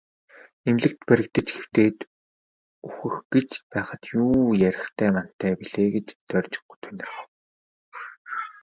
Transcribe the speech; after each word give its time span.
Эмнэлэгт 0.67 0.99
баригдаж 1.07 1.47
хэвтээд 1.55 1.97
үхэх 2.87 3.15
гэж 3.33 3.49
байхад 3.71 4.01
юу 4.21 4.33
ярихтай 4.69 5.09
мантай 5.15 5.53
билээ 5.59 5.89
гэж 5.95 6.07
Дорж 6.29 6.53
тунирхав. 6.81 7.29